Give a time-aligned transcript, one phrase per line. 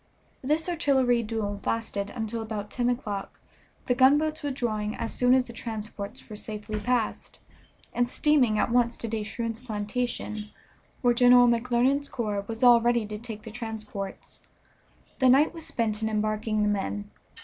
[0.41, 3.39] This artillery duel lasted until about ten o'clock,
[3.85, 7.37] the gunboats withdrawing as soon as the transports were safely past,
[7.93, 10.49] and steaming at once to De Shroon's plantation,
[11.03, 14.39] where General McClernand's corps was all ready to take the transports.
[15.19, 17.11] The night was spent in embarking the men.